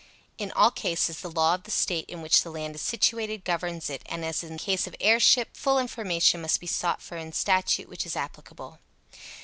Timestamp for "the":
1.19-1.29, 1.61-1.69, 2.41-2.49, 4.53-4.57